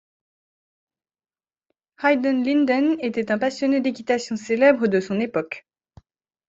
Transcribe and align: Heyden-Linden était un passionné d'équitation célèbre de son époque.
Heyden-Linden 2.01 2.95
était 3.01 3.31
un 3.31 3.37
passionné 3.37 3.81
d'équitation 3.81 4.35
célèbre 4.35 4.87
de 4.87 4.99
son 4.99 5.19
époque. 5.19 5.67